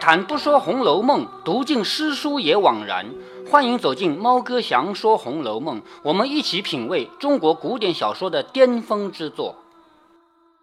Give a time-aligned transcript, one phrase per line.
[0.00, 3.06] 谈不说《红楼梦》，读尽诗书也枉然。
[3.50, 9.56] 欢迎走进猫哥祥说《红楼梦》，我们一起品味中国古典小说的巅峰之作。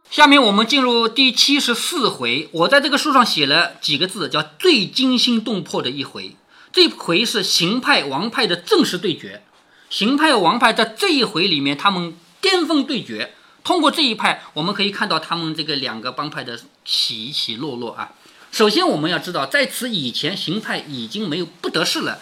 [0.09, 6.35] 下面我们进入第七十四回，我在这个书上写了几个字，叫最惊心动魄的一回。
[6.71, 9.43] 这回是邢派王派的正式对决。
[9.89, 13.33] 邢派王派在这一回里面，他们巅峰对决。
[13.63, 18.11] 通过这一派，我们可以看到他们这个两个帮派的起起落落啊。
[18.55, 22.21] 首先，我们要知道，在此以前，邢派已经没有不得势了。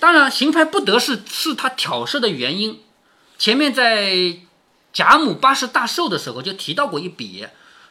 [0.00, 2.80] 当然，邢派不得势是他挑事的原因。
[3.38, 4.38] 前面在
[4.92, 7.46] 贾母八十大寿的时候就提到过一笔，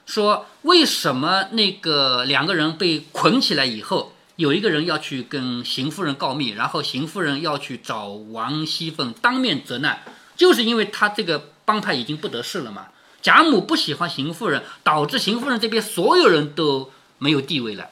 [0.06, 10.04] 说为什么那个两个人被捆起来以后，有一个人要去跟邢夫人告密，然后邢夫人要去找王熙凤当面责难，
[10.36, 11.52] 就是因为他这个。
[11.68, 12.88] 帮派已经不得势了嘛？
[13.22, 17.90] 贾母不喜欢邢夫人，导致邢夫人这边所有人都没有地位了。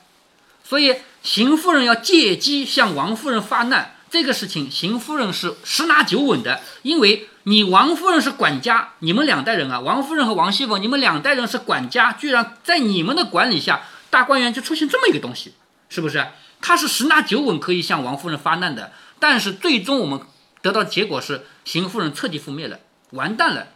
[0.63, 6.61] 所以邢夫人要借机向王夫人发难，这个事情邢夫人是十拿九稳的。
[6.81, 15.53] 因为你王夫人是管家，你们两代人啊，王夫人和王熙凤，你们两代人是管家，居然在你们的管理下，大观园就出现这么一个东西，
[15.89, 16.27] 是不是？
[16.61, 20.19] 他是十拿九稳可以向王夫人发难的，但是最终我们
[20.63, 22.79] 得到的结果是邢夫人彻底覆灭了。
[23.11, 23.67] 完蛋了！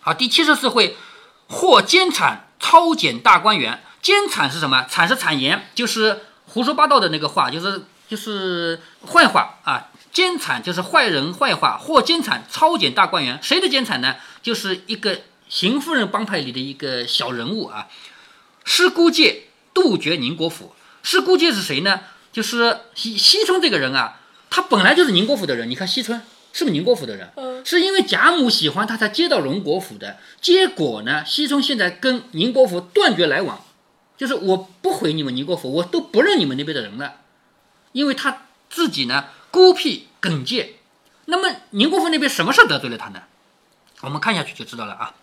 [0.00, 0.96] 好，第七十四回，
[1.46, 3.84] 获奸产抄检大观园。
[4.06, 4.86] 奸产是什么？
[4.88, 9.88] 产是产言，就是胡说八道的那个话，就是就是坏话啊。
[10.12, 11.76] 奸产就是坏人坏话。
[11.76, 14.14] 或奸产超检大观园，谁的奸产呢？
[14.44, 17.88] 就是一个邢夫人帮派里的一个小人物啊。
[18.64, 20.76] 师姑介杜绝宁国府。
[21.02, 22.02] 师姑介是谁呢？
[22.32, 25.68] 就是西西村这个人啊，他本来就是宁国府的人。
[25.68, 26.22] 你看西村。
[26.52, 27.28] 是不是宁国府的人？
[27.34, 30.16] 嗯，是因为贾母喜欢他才接到荣国府的。
[30.40, 33.62] 结果呢，西村现在跟宁国府断绝来往，
[34.16, 37.16] 就是我不回你们宁国府，我都不认你们那边的人了，
[37.92, 40.74] 因为他自己呢孤僻耿介。
[41.26, 43.22] 那么宁国府那边什么事得罪了他呢？
[44.02, 45.14] 我们看下去就知道了啊。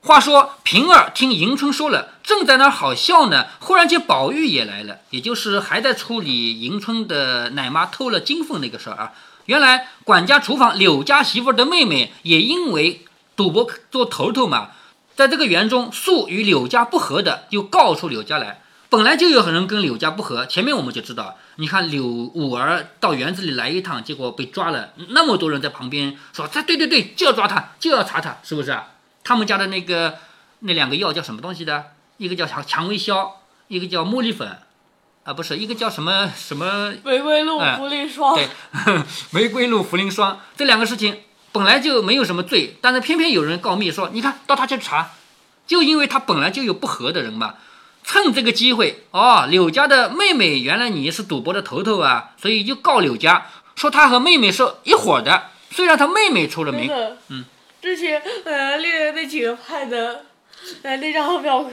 [0.00, 9.12] 话说平儿听迎春说了，正在那儿好笑呢，忽然间宝玉也来了，也就是还在处理迎春的奶妈偷了金凤那个事儿啊。
[9.46, 13.04] 原来管家厨房柳家媳妇的妹妹也因为
[13.34, 14.70] 赌博做头头嘛，
[15.18, 18.62] 在这个园中素与柳家不和的，就告出柳家来。
[18.88, 28.90] 本来就有人跟柳家不和，前面我们就知道，你看柳五儿到园子里来一趟，结果被抓了，那么多人在旁边说：“他对对对，就要抓他，就要查他，是不是啊？”
[29.24, 30.18] 他们家的那个
[30.60, 31.86] 那两个药叫什么东西的？
[32.18, 34.48] 一个叫蔷蔷薇消，一个叫茉莉粉。
[35.24, 38.48] 啊，不是一个叫什么什么 玫瑰露茯苓霜，对，
[39.32, 41.22] 玫瑰露茯苓霜这两个事情
[41.58, 45.10] 本来就没有什么罪，但是偏偏有人告密说，你看到他去查，
[45.66, 47.56] 就因为他本来就有不和的人嘛，
[48.04, 56.88] 趁这个机会，哦，柳家的妹妹原来你是赌博的头头啊，所以就告柳家，说他和妹妹是一伙的，虽然他妹妹出了名，
[57.26, 57.44] 嗯，
[57.82, 60.26] 之前呃列的那几个派的，
[60.82, 61.68] 呃那张表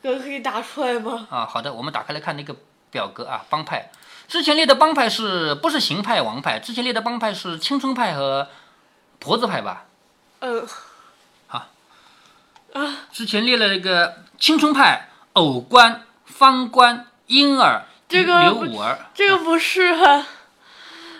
[0.00, 1.26] 格可以打出来吗？
[1.30, 2.54] 啊，好的，我们打开来看那个。
[2.88, 3.90] 表格啊，帮派
[4.26, 6.58] 之前列的帮派是不是邢派王派？
[6.58, 8.48] 之前列的帮派是青春派和
[9.26, 9.86] 婆子派吧？
[10.38, 10.64] 嗯，
[11.48, 11.66] 好
[12.74, 19.82] 啊，之前列了一个青春派偶官、方官、婴儿、这个刘五儿，这个不是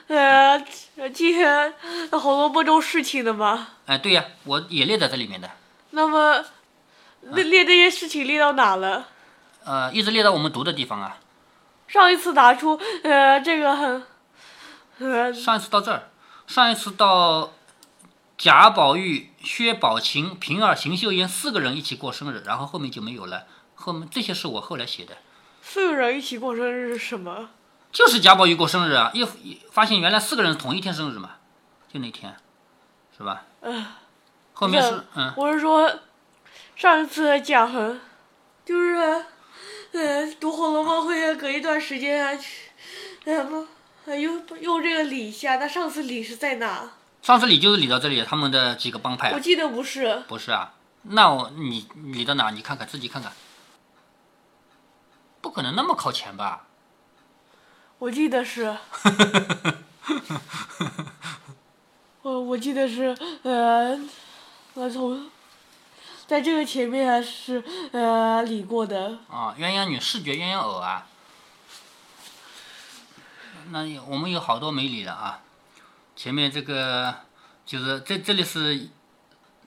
[0.06, 0.64] 呃
[1.12, 1.74] 今天
[2.20, 3.70] 《红楼梦》中事情的吗？
[3.86, 5.50] 哎，对呀，我也列在这里面的。
[5.90, 6.44] 那么
[7.22, 9.08] 列列这些事情列到哪了？
[9.64, 11.18] 呃，一直列到我们读的地方啊。
[11.88, 14.06] 上一次拿出，呃，这个很，
[15.00, 16.08] 呃，上一次到这儿，
[16.46, 17.50] 上一次到
[18.38, 23.46] 贾宝玉、薛宝琴、平儿、邢岫烟四个人一起过生日，然后后面就没有了。
[23.74, 25.16] 后面这些是我后来写的。
[25.62, 27.50] 四个人一起过生日是什么？
[27.92, 29.10] 就是贾宝玉过生日啊！
[29.14, 29.26] 一
[29.70, 31.36] 发现原来四个人同一天生日嘛，
[31.92, 32.36] 就那天，
[33.16, 33.44] 是吧？
[33.62, 33.86] 嗯。
[34.52, 35.32] 后面是嗯。
[35.36, 35.90] 我是说，
[36.74, 38.00] 上一次讲很，
[38.64, 39.24] 就是。
[39.92, 42.70] 嗯，读《红楼梦》会隔一段时间去，
[43.24, 43.66] 呃不，
[44.12, 45.56] 用用这个理一下。
[45.56, 46.92] 那上次理是在哪？
[47.26, 49.32] 上次理就是理到这里，他们的几个帮派。
[49.32, 50.22] 我记得不是。
[50.28, 52.50] 不是啊，那我你理到哪？
[52.50, 53.32] 你看看自己看看，
[55.40, 56.68] 不可能那么靠前吧？
[57.98, 58.76] 我记得是。
[62.22, 63.06] 我我记得是
[63.42, 63.98] 呃，
[64.74, 65.28] 我从。
[66.28, 71.08] 在这个前面是呃理过的啊，鸳鸯女视觉鸳鸯偶啊，
[73.70, 75.40] 那我们有好多没理的啊。
[76.16, 77.14] 前面这个
[77.66, 78.88] 就是这这里是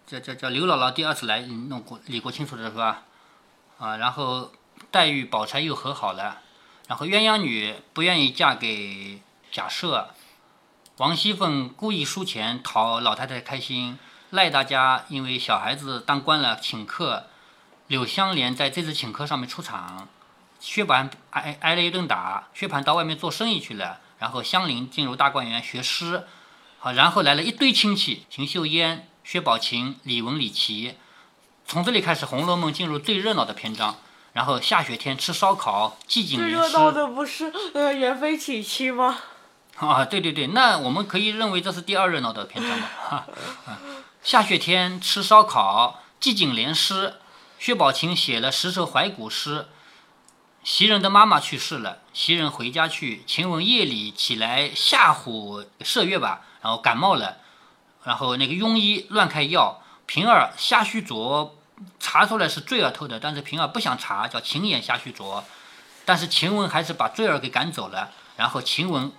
[0.07, 3.03] 叫叫叫刘姥姥第二次来弄过理过清楚的是吧？
[3.77, 4.51] 啊，然后
[4.89, 6.41] 黛玉、宝钗又和好了，
[6.87, 10.07] 然后鸳鸯女不愿意嫁给贾赦，
[10.97, 13.99] 王熙凤故意输钱讨老太太开心，
[14.31, 17.27] 赖大家因为小孩子当官了请客，
[17.85, 20.07] 柳湘莲在这次请客上面出场，
[20.59, 26.27] 薛蟠挨挨了一顿打，薛蟠到外面做生意去了，然后香菱进入大观园学诗，
[26.81, 30.95] 好，然后来了一堆亲戚，秦秀烟、薛宝琴、李文、李琦，
[31.67, 33.97] 从这里开始，《红楼梦》进入最热闹的篇章。
[34.31, 36.51] 然后下雪天吃烧烤，寂静最。
[36.51, 39.17] 热闹的不是呃元妃娶妻吗？
[39.75, 42.89] 啊，对对对，那我们可以认为这是第二热闹的篇章吧。
[43.09, 43.25] 哈、
[43.65, 43.77] 啊，
[44.23, 47.15] 下雪天吃烧烤，寂静连诗。
[47.57, 49.67] 薛宝琴写了十首怀古诗。
[50.63, 57.37] 袭人的妈妈去世了，袭人回家去，晴雯夜里起来吓唬麝月吧，然后感冒了，
[58.03, 61.55] 然后那个庸医乱开药，平儿瞎虚着，
[61.99, 65.43] 查出来是坠儿偷的，但是平儿不想查，叫晴眼瞎虚着，
[66.05, 69.11] 但是晴雯还是把坠儿给赶走了，然后晴雯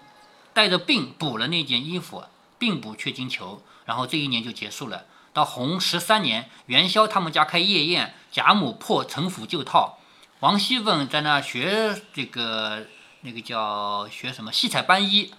[0.52, 2.24] 带着病补了那件衣服，
[2.58, 5.04] 病补缺金裘，然后这一年就结束了。
[5.32, 9.98] 到洪十三年，元宵他们家开夜宴，贾母破陈府旧套，
[10.40, 12.88] 王熙凤在那学这个
[13.20, 15.32] 那个叫学什么戏彩班衣，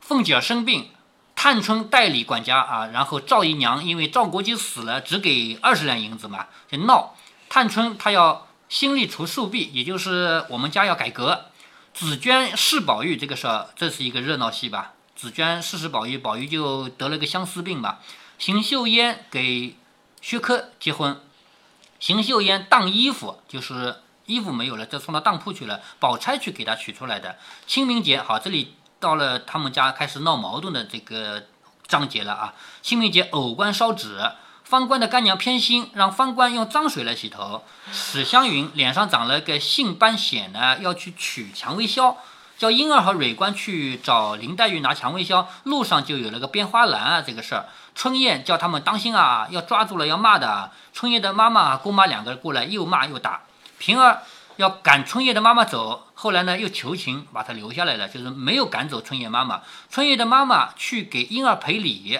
[0.00, 0.90] 凤姐儿生病，
[1.36, 7.14] 探春代理管家啊，然后赵姨娘因为赵国基死了，只给二十两银子嘛，就闹。
[7.48, 11.46] 探春她要新立除庶婢，也就是我们家要改革。
[11.94, 14.94] 紫娟试宝玉这个事儿，这是一个热闹戏吧？
[15.14, 18.00] 紫娟试试宝玉，宝玉就得了个相思病吧。
[18.38, 19.76] 邢岫烟给
[20.20, 21.20] 薛科结婚，
[22.00, 25.80] 邢岫烟当衣服，就是衣服没有了，就送到当铺去了。
[26.00, 27.38] 宝钗去给他取出来的。
[27.66, 31.44] 清明节，好，这里到了他们家开始闹矛盾的这个
[31.86, 32.54] 章节了啊。
[32.82, 34.32] 清明节藕官烧纸，
[34.64, 37.62] 方官的干娘偏心，让方官用脏水来洗头。
[37.92, 42.16] 史湘云脸上长了个杏斑癣呢，要去取蔷薇消。
[42.58, 47.66] 叫婴儿和蕊官去找林黛玉拿蔷薇销，路上就有了个编花篮啊，这个事儿。
[47.94, 50.70] 春燕叫他们当心啊，要抓住了要骂的。
[50.94, 53.42] 春燕的妈妈、姑妈两个人过来又骂又打。
[53.76, 54.22] 平儿
[54.56, 59.60] 要赶春燕的妈妈走，后来呢又求情把她留下来了，就是没有赶走春燕妈妈。
[59.90, 62.18] 春燕的妈妈去给婴儿赔礼，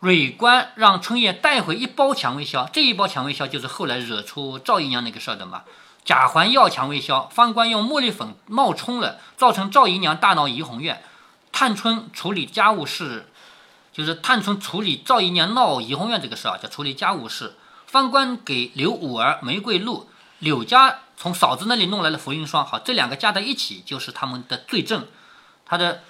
[0.00, 5.62] 蕊官让春燕带回一包蔷薇销，这一包蔷薇销就是后来惹出赵姨娘那个事儿的嘛。
[6.04, 11.00] 贾环要蔷薇销，方官用茉莉粉冒充了，造成赵姨娘大闹怡红院。
[11.52, 13.30] 探春处理家务事，
[13.92, 17.54] 就是探春处理赵姨娘闹怡红院这个事啊，叫处理家务事。
[17.86, 20.08] 方官给刘五儿玫瑰露，
[20.40, 25.06] 柳家从嫂子那里弄来了茯苓霜，好，这两个加在一起就是他们的罪证。
[25.64, 26.02] 他的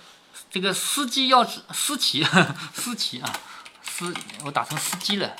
[0.51, 2.27] 这个司机要是司棋，
[2.73, 3.31] 司棋 啊，
[3.83, 5.37] 司我打成司机了。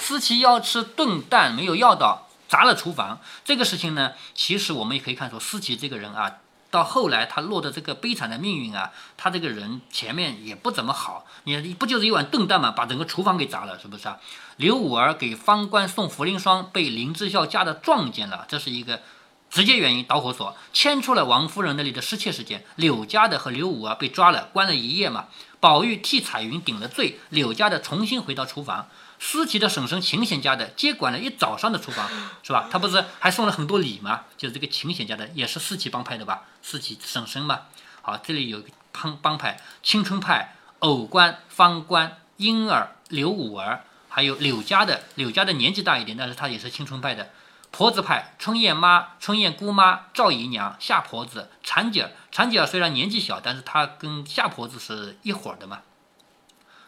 [0.00, 2.28] 司棋要吃炖蛋，没有要到。
[2.48, 6.36] 砸了厨房这个事情呢，其实我们也可以看出，思琪这个人啊，
[6.70, 11.24] 到后来他落的这个悲惨的命运啊，他这个人前面也不怎么好。
[11.44, 14.18] 你不就是一碗炖蛋嘛，把整个厨房给砸了，是不是啊？
[14.56, 19.00] 刘五儿给方官送茯苓霜，被林之孝家的撞见了，这是一个
[19.48, 22.64] 直接原因，导火索牵出了王夫人那里的失窃事件。
[22.74, 25.26] 柳家的和刘五儿被抓了，关了一夜嘛。
[25.60, 28.88] 宝玉替彩云顶了罪，柳家的重新回到厨房。
[29.18, 32.08] 思琪的婶婶秦显家的接管了一早上的厨房，
[32.42, 32.68] 是吧？
[32.70, 34.24] 他不是还送了很多礼吗？
[34.36, 36.42] 就是这个秦显家的也是思琪帮派的吧？
[36.62, 37.62] 思琪婶婶嘛。
[38.02, 45.04] 好，这里有个帮帮派：青春派、藕官、方官、婴儿、刘五儿，还有柳家的。
[45.14, 47.30] 柳家的年纪大一点，但是他也是青春派的。
[47.70, 52.10] 婆子派：春燕妈、春燕姑妈、赵姨娘、夏婆子、婵姐儿。
[52.30, 55.80] 婵姐儿虽然年纪小，但是她跟夏婆子是一伙儿的嘛。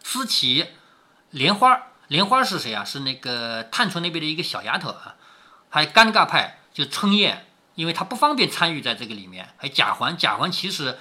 [0.05, 0.67] 思琪、
[1.31, 1.83] 莲花。
[2.09, 2.85] 莲花是谁啊？
[2.85, 5.15] 是那个探春那边的一个小丫头啊。
[5.71, 9.49] 还有尴尬派，就春燕，因为她不方便参与在这个里面。
[9.59, 10.99] 还有贾环，贾环其实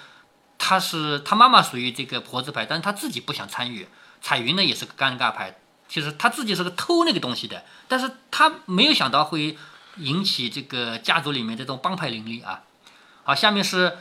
[0.57, 3.87] 他是他妈妈属于这个婆子派，但是他自己不想参与。
[4.21, 5.55] 彩云呢也是个尴尬派，
[5.87, 9.57] 其实他自己是个偷那个东西的，但是他没有想到会
[9.97, 12.63] 引起这个家族里面这种帮派林立啊。
[13.23, 13.97] 好，下面是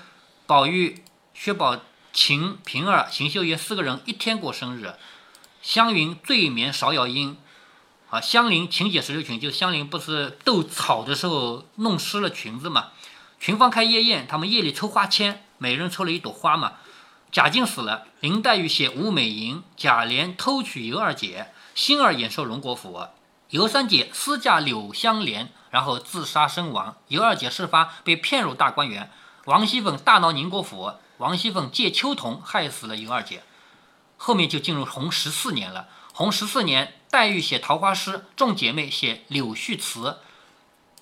[0.46, 1.78] 宝玉、薛宝
[2.12, 4.94] 琴、平儿、邢岫烟四个人一天过生日。
[5.66, 7.37] 湘云醉眠芍药阴，
[8.08, 12.90] 啊，香菱情解石榴裙，就香菱不是斗草的时候弄湿了裙子嘛？
[13.40, 16.75] 群芳开夜宴，他们夜里抽花签，每人抽了一朵花嘛。
[17.32, 23.04] 贾静死了，林黛玉写吴美吟，贾琏偷娶尤二姐，星儿演授荣国府，
[23.50, 26.96] 尤三姐私嫁柳湘莲，然后自杀身亡。
[27.08, 29.11] 尤二姐事发被骗入大观园，
[29.46, 33.42] 王熙凤大闹宁国府，王熙凤借秋桐害死了尤二姐。
[34.16, 35.88] 后面就进入洪十四年了。
[36.12, 40.16] 洪十四年，黛玉写桃花诗，众姐妹写柳絮词，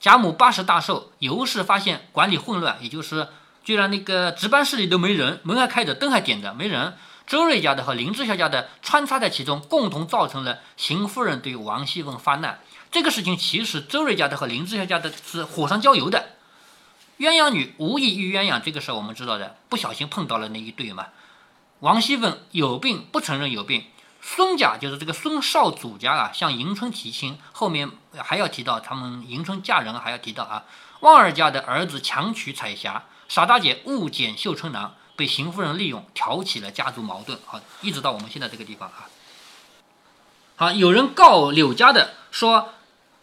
[0.01, 3.29] 贾母八十大寿，尤氏发现管理混乱，也就是
[3.63, 6.95] 居然那个值班室里都没人，门还开着，灯还点着，没人。
[7.27, 12.61] 周瑞家的和林之孝家的穿插在其中，共同造成了邢夫人对王熙凤发难。
[12.91, 16.31] 这个事情其实周瑞家的和林之孝家的是火上浇油的。
[17.19, 21.07] 鸳鸯女无意遇鸳鸯，这个事儿我们知道的，不小心碰到了那一对嘛。
[21.85, 23.85] 王熙凤有病不承认有病。
[24.23, 30.65] 孙家就是这个孙少祖家啊，向迎春提亲，后面还要提到他们迎春嫁人，还要提到啊，
[31.01, 37.39] 旺儿家的儿子强娶彩霞，傻大姐误捡绣春囊，被邢夫人利用，挑起了家族矛盾。
[37.45, 39.05] 好，一直到我们现在这个地方啊。
[40.57, 42.73] 好，有人告柳家的说，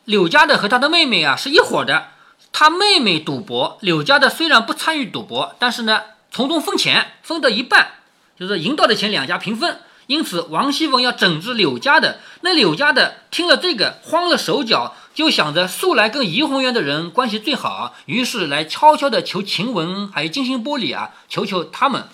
[0.06, 2.12] 柳家的和他的妹妹啊是一伙的，
[2.54, 7.94] 他妹妹赌博，柳家的虽然不参与赌博，但是呢从中分钱，分得一半，
[8.42, 9.78] 就是赢到的钱两家平分。
[10.08, 12.20] 因此，王熙凤要整治柳家的。
[12.42, 22.06] 那柳家的听了这个，慌了手脚，就想着素来跟怡红院的人关系最好，于是来悄悄的求晴雯还有金星玻璃啊，求求他们。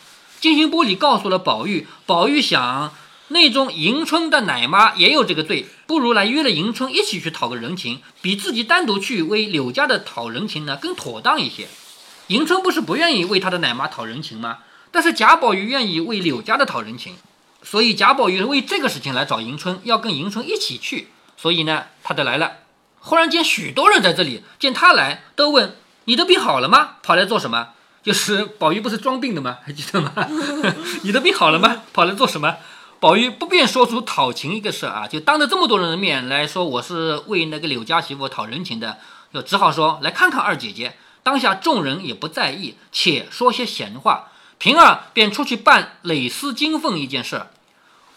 [0.41, 2.93] 金星玻璃告诉了宝玉，宝玉想，
[3.29, 11.69] 那中迎春的奶妈也有这个罪，不如来约了迎春一起去讨个人情，比自己单独去为柳家的讨人情呢更妥当一些。
[12.27, 14.57] 迎春不是不愿意为他的奶妈讨人情吗？
[14.97, 17.17] 但是贾宝玉愿意为柳家的讨人情。
[17.61, 21.09] 所以贾宝玉为这个事情来找迎春，要跟迎春一起去。
[21.37, 22.53] 所以呢，他就来了。
[23.01, 25.75] 忽然间，许多人在这里见他来，都问
[26.05, 26.95] ：“你的病好了吗？
[27.03, 29.59] 跑来做什么？”就是宝玉不是装病的吗？
[29.63, 30.11] 还 记得吗？
[31.03, 31.83] 你的病好了吗？
[31.93, 32.57] 跑来做什么？
[32.99, 38.97] 宝玉不便说出讨情一个事啊，就当着这么多人的面来说，我是为那个柳家媳妇讨人情的，
[39.31, 40.95] 就只好说来看看二姐姐。
[41.21, 44.31] 当下众人也不在意，且说些闲话。
[44.59, 47.43] 平儿便出去办蕾丝金凤一件事。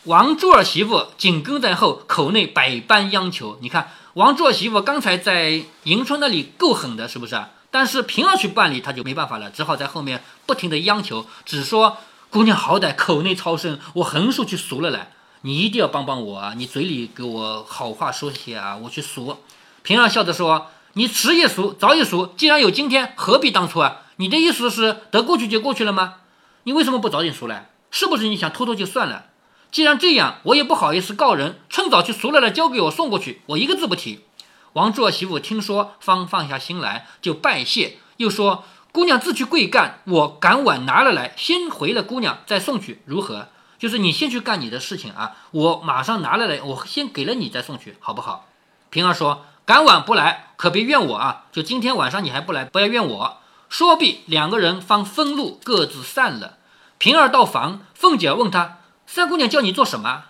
[0.04, 3.58] 王珠儿媳妇紧跟在后，口内百般央求。
[3.60, 7.38] 你看，王珠儿媳妇刚才在迎春那里够狠的，是不是？
[7.70, 11.98] 但是平儿去办理，他就没办法了，只好在后面不停的央求，只说
[12.30, 16.54] 姑娘好歹口内超生，我横竖去赎了来，你一定要帮帮我啊！
[16.56, 19.36] 你嘴里给我好话说些啊，我去赎。
[19.82, 23.98] 平儿笑着说：“你迟也赎，早也赎，既然有今天，何必当初啊？
[24.16, 26.16] 你的意思是得过去就过去了吗？
[26.64, 27.70] 你为什么不早点赎来？
[27.90, 29.26] 是不是你想偷偷就算了？”
[29.72, 34.24] 既然这样，我也不好意思告人，趁早去赎来了，交给我送过去，我一个字不提。
[34.72, 43.48] 王柱儿媳妇听说，方放下心来，就拜谢，又说：“姑娘自去贵干，我赶晚拿了来，先回了姑娘，再送去，如何？
[43.78, 48.46] 就是你先去干你的事情啊，我马上拿了来，我先给了你再送去，好不好？”
[48.90, 51.44] 平儿说：“赶晚不来，可别怨我啊！
[51.52, 53.36] 就今天晚上你还不来，不要怨我。”
[53.70, 56.58] 说毕，两个人方分路，各自散了。
[56.98, 58.78] 平儿到房，凤姐问他。
[59.06, 60.24] 三姑娘叫你做什么？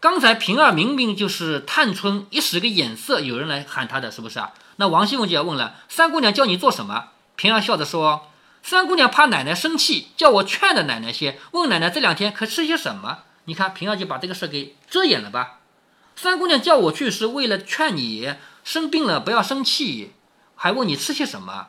[0.00, 4.50] 刚才平儿明明就是探春一使个眼色，有人来喊她的，是不是啊？
[4.76, 7.10] 那王熙凤就要问了：三姑娘叫你做什么？
[7.36, 8.28] 平儿笑着说：
[8.60, 13.20] 三姑娘怕奶奶生气，叫我劝着奶奶些，问奶奶这两天可吃些什么？
[13.44, 15.60] 你看平儿就把这个事给遮掩了吧？
[16.16, 20.14] 三姑娘叫我去是为了劝你生病了不要生气，
[20.56, 21.68] 还问你吃些什么？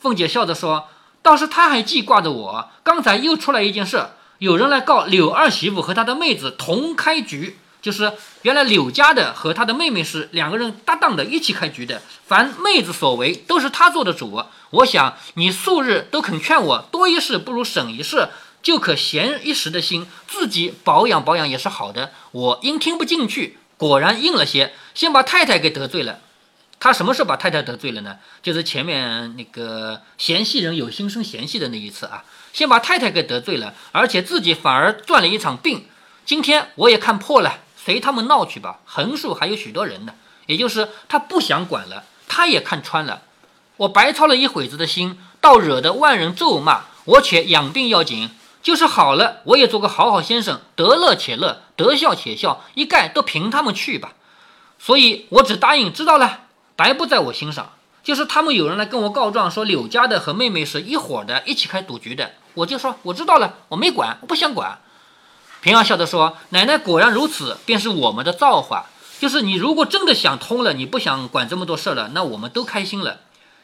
[0.00, 0.88] 凤姐笑着说：
[1.22, 4.08] 倒是她还记挂着我，刚才又出来一件事。
[4.38, 8.12] 有人来告柳二媳妇和她的妹子同开局，就是
[8.42, 12.02] 原来柳家的和他的妹妹是两个人搭档的，一起开局的。
[12.26, 14.44] 凡妹子所为，都是他做的主。
[14.70, 18.28] 我想你素日都肯劝我，多一事不如省一事，
[18.62, 22.12] 就可闲一时的心，自己保养保养也是好的。
[22.32, 26.20] 我因听不进去，果然硬了些，先把太太给得罪了。
[26.80, 28.18] 他什么时候把太太得罪了呢？
[28.42, 32.24] 就是前面那个嫌隙人有心生嫌隙的那一次啊。
[32.52, 35.86] 先把太太给得罪了，而且自己反而赚了一场病。
[36.24, 38.80] 今天我也看破了，随他们闹去吧。
[38.84, 40.14] 横竖还有许多人呢，
[40.46, 43.22] 也就是他不想管了，他也看穿了。
[43.76, 46.86] 我白操了一会子的心，倒惹得万人咒骂。
[47.04, 48.30] 我且养病要紧，
[48.62, 54.14] 就是好了，我也做个好好先生，得乐且乐，得笑且笑，一概都凭他们去吧。
[54.78, 56.47] 所以我只答应，知道了，
[56.78, 57.72] 白不在我心上。
[58.04, 62.30] 就是他们有人来跟我告状，说柳家的和妹妹是一伙的，一起开赌局的。
[62.54, 64.78] 我就说我知道了，我没管，我不想管。
[65.60, 68.86] 平儿笑着说：“奶奶果然如此，便是我们的造化。
[69.18, 73.18] 就是你如果真的想通了，你不想管这么多事了，那我们都开心了。”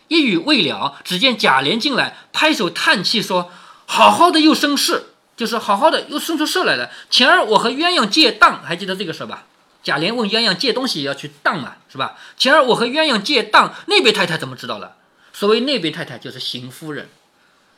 [0.08, 3.50] 一语未了，只见贾琏进来，拍手叹气说
[3.86, 6.90] ：“好好的又生事，就是好好的又生出事来了。
[7.08, 9.44] 前儿我和鸳鸯借当，还记得这个事吧？
[9.84, 12.16] 贾琏问鸳鸯借东西也要去当嘛，是吧？
[12.36, 14.96] 前儿我和鸳鸯借当，那边太太怎么知道了？
[15.32, 17.08] 所谓那边太太就是邢夫人，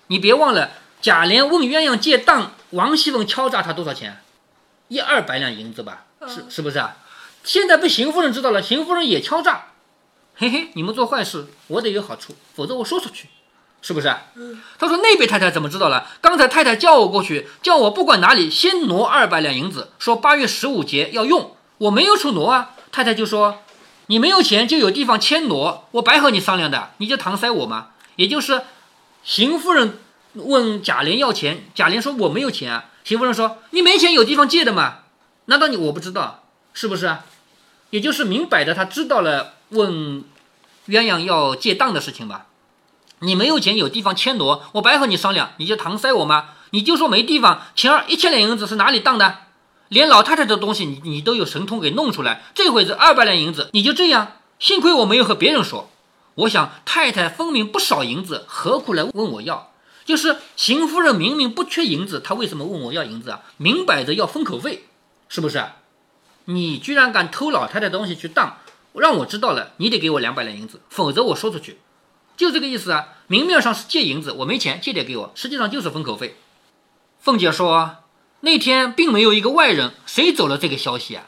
[0.07, 0.71] 你别忘了。”
[1.03, 4.23] 贾琏问鸳鸯借当，王熙凤敲诈他多少钱？
[4.89, 6.97] 一二百两银子吧，是是不是啊？
[7.45, 9.67] 现在被邢夫人知道了，邢夫人也敲诈，
[10.35, 13.29] 嘿嘿，你们做坏事，我得有好处，否则我说出去，
[13.83, 14.09] 是不是？
[14.79, 16.09] 他说那边太太怎么知道了？
[16.21, 22.71] 刚才太太叫我过去，叫我不管哪里先挪二百两银子，说八月十五节要用，我没有处挪啊。
[22.93, 23.63] 太太就说
[24.07, 27.89] 你没有钱就有地方迁挪，我白和你商量的，你就搪塞我吗？
[28.17, 28.63] 也就是
[29.23, 29.99] 邢夫人
[30.35, 32.87] 问贾琏要钱，贾琏说我没有钱啊。
[33.05, 34.99] 邢夫人说你没钱有地方借的吗？
[35.47, 37.17] 难道你我不知道是不是？
[37.91, 40.25] 也就是明摆的他知道了问
[40.89, 42.47] 鸳鸯要借当的事情吧。
[43.21, 46.51] 你没有钱有地方迁挪，我白和你商量，你就搪塞我吗？
[46.71, 49.39] 你就说没地方，前儿一千两银子是哪里当的？
[49.89, 54.33] 连老太太的东西你你都有神通给弄出来，这回子二百两银子你就这样？
[54.59, 55.91] 幸亏我没有和别人说。
[56.35, 59.73] 我想太太分明不少银子，何苦来问我要？
[60.05, 63.41] 就是邢夫人明明不缺银子，她为什么问我要银子啊？
[63.57, 64.85] 明摆着要封口费，
[65.29, 65.65] 是不是？
[66.45, 68.59] 你居然敢偷老太太东西去当，
[68.93, 71.79] 让我知道了，你得给我两百两银子，否则我说出去。
[72.37, 73.09] 就这个意思啊！
[73.29, 76.37] 明面上是借银子，我没钱，借点给我，实际上就是封口费。
[77.19, 77.97] 凤姐说，
[78.47, 81.27] 那天并没有一个外人，谁走了这个消息啊？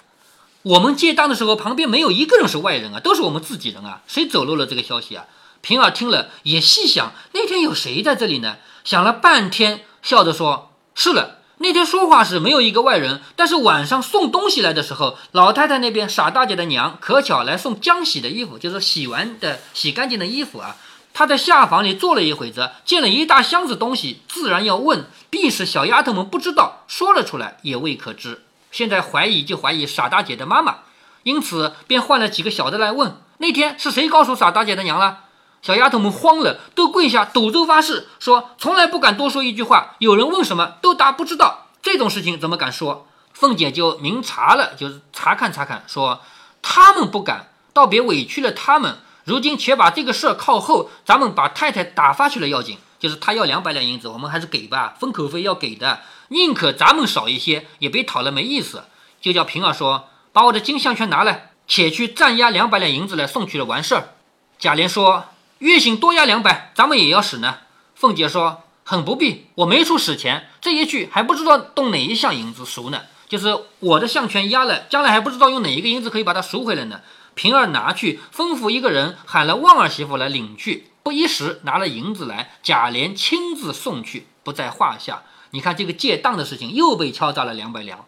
[0.62, 5.24] 我们借当的时候，旁边没有一个人是外人啊，都是我们自己人啊，谁走漏了这个消息啊？
[5.60, 8.58] 平儿听了也细想，那天有谁在这里呢？
[8.84, 20.76] 想了半天，笑着说：“是了，那天说话时没有一个外人，但是晚上送东西来的时候，老太太那边傻大姐的娘可巧来送浆洗的衣服，就是洗完的、洗干净的衣服啊。
[21.18, 28.44] 她在下房里坐了一会子，见了一大箱子东西，自然要问，必是小丫头们不知道，说了出来也未可知。
[28.70, 30.76] 现在怀疑就怀疑傻大姐的妈妈，
[31.24, 35.24] 因此便换了几个小的来问，那天是谁告诉傻大姐的娘了？”
[35.60, 39.96] 小丫头们慌了，都跪下赌咒发誓，说从来不敢多说一句话。
[39.98, 41.66] 有人问什么，都答不知道。
[41.82, 43.08] 这种事情怎么敢说？
[43.32, 46.20] 凤姐就明查了，就是查看查看，说
[46.62, 48.98] 他们不敢，倒别委屈了他们。
[49.28, 52.78] 如今且把这个事儿靠后，咱们把太太打发去了要紧。
[52.98, 58.84] 就是他要两百两银子，我们还是给吧，封口费要给的，宁可咱们少一些，也别讨了没意思。
[59.20, 64.14] 就叫平儿说，把我的金项圈拿来，且去暂押两百两银子来送去了，完事儿。
[64.58, 65.26] 贾琏说。
[65.58, 67.58] 月薪多押两百，咱们也要使呢。
[67.96, 73.02] 凤姐说：“很不必，我没处使钱，这一去还不知道动哪一项银子赎呢。
[73.28, 77.00] 就是我的项圈压了，将来还不知道用哪一个银子可以把它赎回来呢。”
[77.38, 80.90] 平儿拿去，吩咐一个人喊了旺儿媳妇来领去。
[81.04, 85.22] 不一时拿了银子来，贾琏亲自送去，不在话下。
[85.50, 88.06] 你看这个借当的事情又被敲诈了两百两。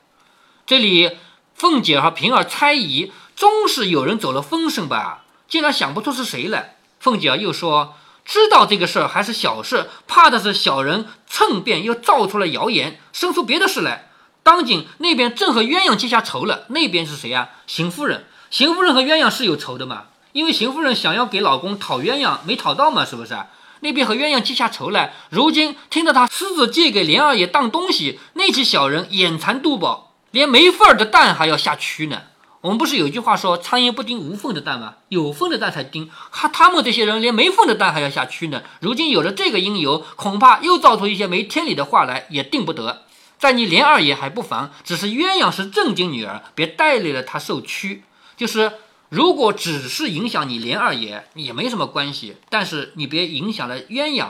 [0.66, 1.16] 这里
[1.54, 5.22] 凤姐和平儿猜疑，终是有人走了风声吧？
[5.46, 6.74] 竟然想不出是谁来。
[6.98, 7.94] 凤姐又说
[8.26, 14.10] ：“知道这个事儿还是小事，怕的是小人趁便又造出了谣言，生出别的事来。
[14.42, 16.64] 当今那边正和鸳鸯结下仇了。
[16.70, 17.50] 那边是谁呀？
[17.68, 18.24] 邢夫人。
[18.50, 20.06] 邢夫人和鸳鸯是有仇的嘛？
[20.32, 23.38] 因为邢夫人想要给老公讨鸳鸯，没讨到嘛，是不是？
[23.78, 25.14] 那边和鸳鸯结下仇来。
[25.30, 32.22] 如今听到他私自借给莲二爷当东西，那起小人眼馋肚饱，连没份儿的蛋还要下蛆呢。”
[32.62, 34.94] 我们不是有句话说“苍蝇不叮无缝的蛋”吗？
[35.08, 38.62] 有缝的蛋才叮，他他们这些人连没缝的蛋还要下蛆呢。
[38.80, 43.02] 如今有了这个因由，恐怕又造出一些没天理的话来，也定不得。
[43.38, 48.02] 在你连二爷还不妨，只是鸳鸯是正经女儿，别带累了她受屈。
[48.40, 48.72] 就是
[49.10, 54.28] 如果只是影响你连二爷也没什么关系，但是你别影响了鸳鸯，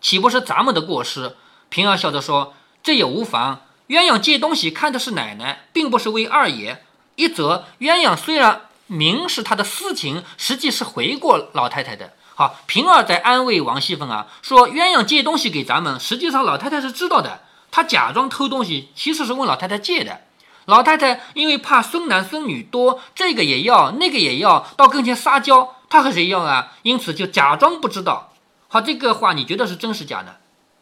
[0.00, 1.34] 岂不是咱们的过失？
[1.68, 3.62] 平儿笑着说：“这也无妨。
[3.88, 6.84] 鸳鸯借东西看的是奶奶，并不是为二爷。”
[7.16, 12.12] 一则鸳鸯虽然明是他的私情，实际是回过老太太的。
[12.36, 17.40] 好，平儿在安慰王熙凤啊，说鸳鸯借东西给咱们，实际上老太太是知道的。
[17.72, 20.20] 她假装偷东西，其实是问老太太借的。
[20.68, 26.72] 老太太因为怕孙男孙女多，这个也要，那个也要，到跟前撒娇，她和谁要啊？
[26.82, 28.34] 因此就假装不知道。
[28.68, 30.34] 好，这个话你觉得是真是假呢？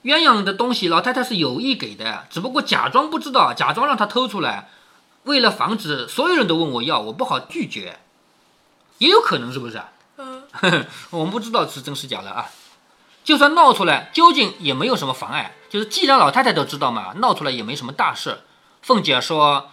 [0.03, 4.68] 鸳鸯的东西，老太太是有意给的，只不过假装不知道，假装让她偷出来。
[5.22, 8.01] 为了防止所有人都问我要，我不好拒绝，
[8.99, 9.81] 也有可能是不是？
[10.16, 10.42] 嗯，
[11.11, 12.51] 我们不知道是真是假了啊。
[13.22, 15.55] 就算闹出来，究竟也没有什么妨碍。
[15.70, 18.40] 就是既然老太太都知道嘛，闹出来也没什么大事。
[18.83, 19.70] 凤姐说：“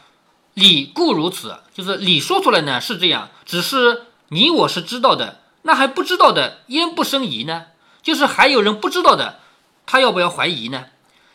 [0.54, 7.66] 理固如此，就是理说出来呢是这样，只是你我是知道的，那还不知道的焉不生疑呢？
[8.02, 9.40] 就是还有人不知道的，
[9.86, 10.86] 他要不要怀疑呢？”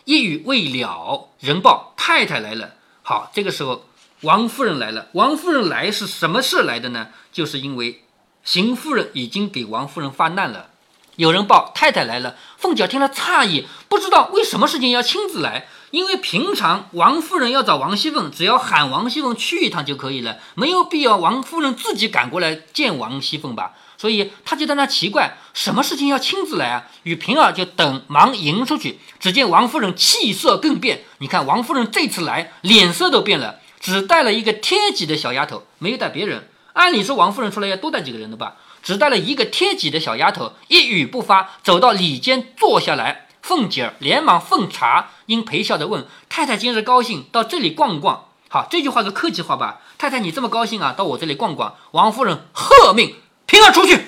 [0.04, 2.74] 一语未了，人报太太来了。
[3.02, 3.84] 好，这个时候。
[4.22, 5.06] 王夫人来了。
[5.12, 7.10] 王夫人来是什么事来的呢？
[7.32, 8.02] 就是因为
[8.42, 10.70] 邢夫人已经给王夫人发难了。
[11.14, 12.34] 有人报太太来了。
[12.56, 15.68] 凤姐听了诧异，不知道为什么事情要亲自来。
[15.90, 23.72] 因为平常王夫人要找王熙凤，只要喊王熙凤去一趟就可以了，没有必要王夫人自己赶过来见王熙凤吧？
[23.96, 26.84] 所以他就在那奇怪，什么事情要亲自来啊？
[27.02, 29.00] 与平儿就等忙迎出去。
[29.18, 36.48] 只见王夫人气色更变，你看王夫人这次来脸色都变了，只带了一个贴己的小丫头，没有带别人。
[36.74, 43.24] 按理说王夫人出来要多带几个人的吧，只带了一个贴己的小丫头，一语不发，走到里间坐下来。
[43.42, 48.28] 凤姐儿连忙奉茶，因陪笑着问太太今日高兴，到这里逛逛。
[48.48, 49.82] 好，这句话是客气话吧？
[49.98, 51.76] 太太，你这么高兴啊，到我这里逛逛。
[51.90, 53.14] 王夫人喝命，
[53.44, 54.06] 平儿出去。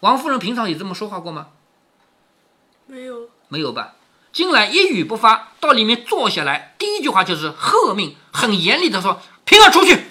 [0.00, 1.46] 王夫人平常也这么说话过吗？
[2.86, 3.92] 没有，没有吧？
[4.32, 10.06] 进来一语不发，到里面坐下来，第一句话就是喝命，很严厉的说：“平儿出去。”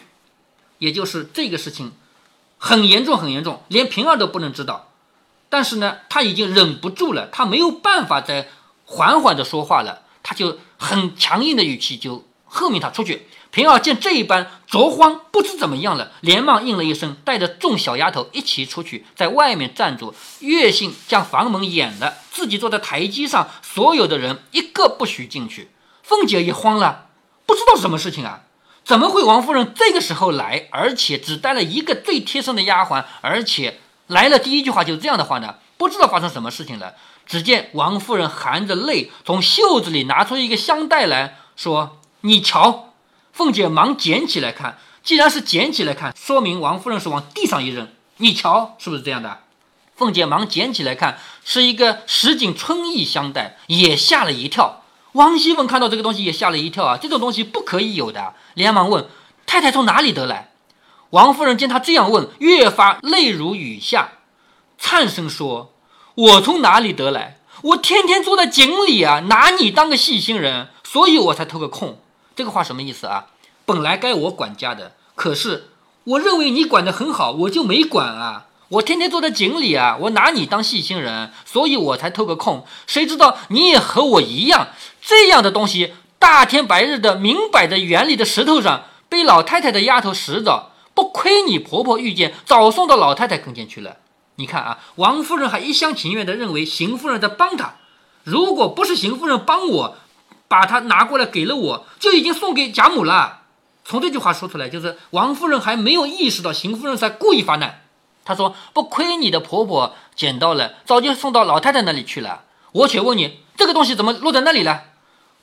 [0.79, 1.91] 也就是这个事情
[2.57, 4.87] 很严重，很严重，连平儿都不能知道。
[5.49, 8.47] 但是呢，他已经忍不住了，他没有办法再
[8.85, 12.25] 缓缓的说话了，他就很强硬的语气就。
[12.47, 13.27] 喝命他出去。
[13.51, 20.13] 平儿见这一般，着慌，不知怎么样了，连忙应了一声，带着众小丫头一起出去，在外面站住。
[20.39, 25.71] 月信将房门掩了，自己坐在台阶上，所有的人一个不许进去。
[26.01, 27.07] 凤姐也慌了，
[27.45, 28.43] 不知道什么事情啊？
[28.85, 35.55] 怎么会王夫人这个时候来，而且只带了一个最贴身的丫鬟，而且来了第一句话就是这样的话呢？
[35.77, 36.93] 不知道发生什么事情了。
[37.25, 41.97] 只见王夫人含着泪，从袖子里拿出一个香袋来说。
[42.21, 42.93] 你瞧，
[43.33, 47.87] 凤姐忙捡起来看，既然是捡起来看，说明王夫人是往地上一扔。
[48.17, 49.39] 你瞧，是不是这样的？
[49.95, 54.81] 凤姐忙捡起来看，是一个什锦春意香袋，也吓了一跳。
[55.11, 59.07] 王熙凤看到这个东西也吓了一跳啊，这种东西不可以有的，连忙问
[59.45, 60.51] 太太从哪里得来。
[61.11, 64.09] 王夫人见她这样问，越发泪如雨下，
[64.77, 65.74] 颤声说
[66.15, 67.37] ：“我从哪里得来？
[67.61, 71.99] 我天天坐在井里啊，拿你当个细心人，所以我才偷个空。”
[72.35, 73.27] 这个话什么意思啊？
[73.65, 75.69] 本来该我管家的，可是
[76.05, 78.45] 我认为你管得很好，我就没管啊。
[78.69, 82.65] 我天天坐在井里啊，我拿你当细心人，所以我才偷个空。
[82.87, 84.69] 谁知道你也和我一样，
[85.01, 93.97] 这样的东西，大天白日的，明摆在园里的石头上，被老太太的丫头拾着，不亏你婆婆遇见，早送到老太太跟前去了。
[94.35, 97.75] 你看啊，王夫人还一厢情愿地认为邢夫人在帮她，
[98.23, 99.97] 如果不是邢夫人帮我。
[100.47, 103.41] 把它拿过来给了我，就已经送给贾母了。
[103.83, 107.81] 从这句话说出来，就是王夫人还没有意识到邢夫人在故意发难。
[108.23, 112.43] 她说：“不亏你的婆婆捡到了，早就送到老太太那里去了。
[112.73, 114.83] 我且问你，这个东西怎么落在那里了？”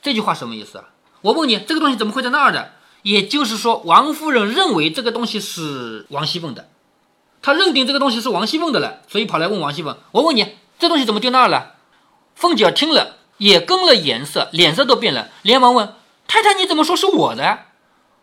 [0.01, 0.85] 这句话什么意思啊？
[1.23, 2.75] 我问你，这个东西怎么会在那儿的？
[3.03, 6.69] 也就是说，王夫人认为这个东西是王熙凤的，
[7.43, 11.75] 他认定这个东西是王熙凤的了，所以跑来问王熙凤：“我问你，这东西怎么丢那儿了？”
[12.35, 13.17] 凤姐听了。
[13.39, 15.95] 也跟了颜色，脸色都变了，连忙问
[16.29, 17.65] 太太：“你怎么说是我的？”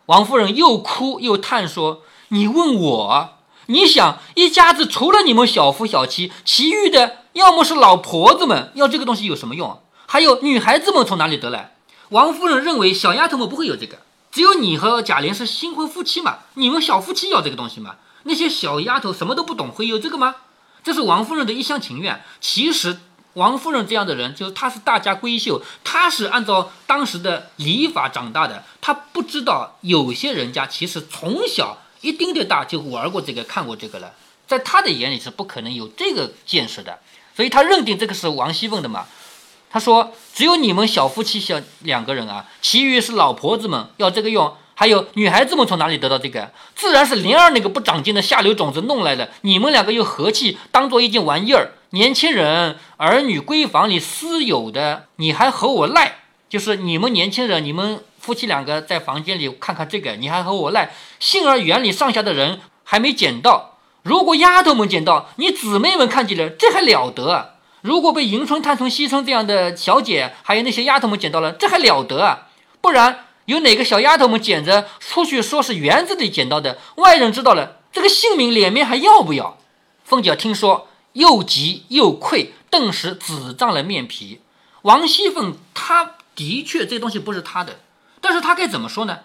[0.06, 3.32] 王夫人又哭又叹说：“你问我？
[3.66, 9.82] 你想一家子除了你们小夫小妻，其余的要么是老婆子们，要这个东西有什么用？
[10.06, 11.74] 还有女孩子们从哪里得来？”
[12.08, 13.98] 王夫人认为小丫头们不会有这个，
[14.32, 17.96] 只有你和贾琏是新婚夫妻嘛，你们小夫妻要这个东西嘛？
[18.24, 20.36] 那些小丫头什么都不懂，会有这个吗？
[20.82, 22.22] 这是王夫人的一厢情愿。
[22.40, 22.98] 其实。
[23.34, 34.12] 王夫人这样的人，就是她是大家闺秀，她是按照当时的礼法长大的，她不知道有些人家其实从小一丁点大就玩过这个、看过这个了，
[34.48, 36.98] 在她的眼里是不可能有这个见识的，
[37.36, 39.06] 所以她认定这个是王熙凤的嘛。
[39.70, 46.52] 她说：“只有你们小夫妻小两个人啊，其余是老婆子们要这个用，还有女孩子们从哪里得到这个？
[46.74, 49.28] 自然是灵儿那个不长进的下流种子弄来的。
[49.42, 56.20] 你们两个又和气，当做一件玩意儿。”年轻人儿女闺房里私有的，你还和我赖？
[56.48, 60.94] 就是你们年轻人，你们夫妻两个在房间里看看这个，你还和我赖？
[61.18, 67.56] 杏儿园里上下的人还没捡到，如果丫头们捡到，你姊妹们看见了，这还了得？
[67.82, 72.46] 如果被迎春、探春、惜春这样的小姐，还有那些丫头们捡到了，这还了得啊？
[72.80, 79.58] 不然有哪个小丫头们捡着出去说是园子里捡到的，外人知道了，这个姓名脸面还要不要？
[80.04, 80.86] 凤姐听说。
[81.14, 84.42] 又急又愧，顿时紫涨了面皮。
[84.82, 87.80] 王熙凤，她的确这东西不是她的，
[88.20, 89.18] 但是她该怎么说呢？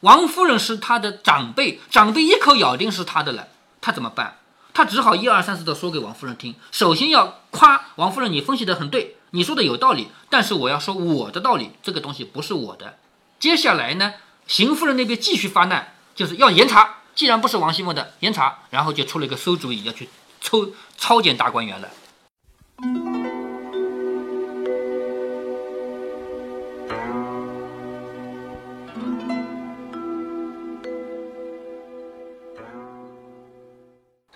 [0.00, 3.46] 王夫人是她的长辈，长辈一口咬定是她的了，
[3.80, 4.38] 她怎么办？
[4.74, 6.56] 她只好一二三四的说给王夫人听。
[6.72, 12.96] 首先要夸王夫人，你分析的很对，你说的有道理，但是我要说我的道理，这个东西不是我的。
[13.38, 14.14] 接下来呢，
[14.48, 20.08] 邢夫人那边继续发难，就是要严查，既然不是王熙凤的，严查，然后就出了一个馊主意，要去。
[20.40, 21.88] 抽抄检大观园了。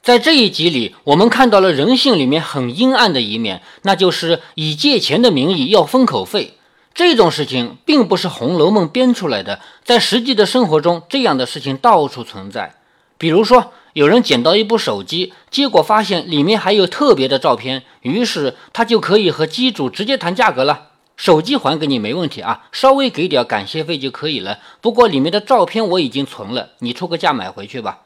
[0.00, 6.58] 在这一集里，我们看到了人性里面很阴暗的一面，那就是以借钱的名义要封口费。
[6.94, 12.74] 这种事情并不是《红楼梦》编出来的，在实际的生活中，这样的事情到处存在。
[13.16, 20.88] 比如说，有人捡到一部手机，结果发现里面还有特别的照片，于是他就可以和机主直接谈价格了。
[21.16, 24.58] 手机还给你没问题啊，稍微给点感谢费就可以了。
[24.80, 28.00] 不过里面的照片我已经存了，你出个价买回去吧。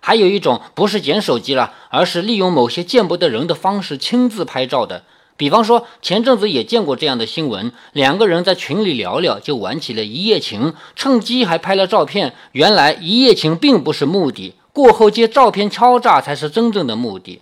[0.00, 5.02] 还有一种不是捡手机了，而是利用某些见不得人的方式亲自拍照的。
[5.40, 12.34] 比方说，前阵子也见过这样的新闻：两个人在群里聊聊，就玩起了一夜情，趁机还拍了照片。
[12.52, 17.40] 原来一夜情并不是目的，过后借照片敲诈才是真正的目的。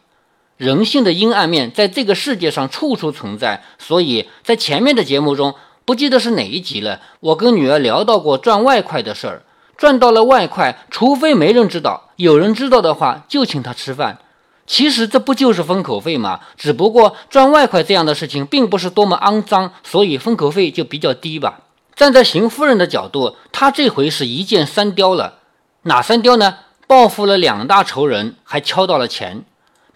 [0.57, 9.43] 人性的阴暗面在这个世界上处处存在，所以在前面的节目中，不记得是哪一集了，我跟女儿聊到过赚外快的事儿。
[9.77, 14.19] 赚到了外快，除非没人知道，有人知道的话就请他吃饭。
[14.68, 16.40] 其实这不就是封口费吗？
[16.57, 21.61] 只不过赚外快这样的事情并不是多么肮脏，所以封口费就比较低吧。
[21.96, 25.38] 站在邢夫人的角度，她这回是一箭三雕了。
[25.83, 26.59] 哪三雕呢？
[26.87, 29.44] 报复了两大仇人，还敲到了钱。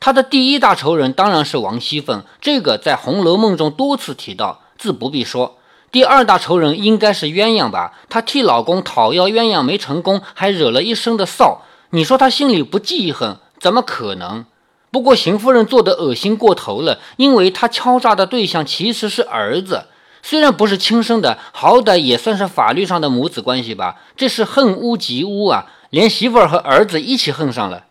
[0.00, 5.58] 她的第一大仇人当然是王熙凤，这个在《红楼梦》中多次提到，自不必说。
[5.90, 7.92] 第二大仇人应该是鸳鸯吧？
[8.08, 11.58] 她替老公讨要鸳鸯没成功，还惹了一身的臊。
[11.90, 14.44] 你说她心里不记恨，怎么可能？
[14.92, 19.86] 不过邢夫人做的恶心过头了，因为她敲诈的对象其实是儿子，
[20.22, 23.96] 虽然不是亲生的，好歹也算是法律上的母子关系吧。
[24.14, 27.86] 这是恨屋及乌啊，连媳妇儿和儿子一起恨上了。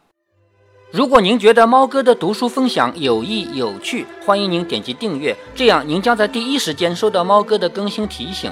[0.91, 8.51] 如果您觉得猫哥的读书分享有益有趣，欢迎您点击订阅，这样您将在第一时间收到猫哥的更新提醒。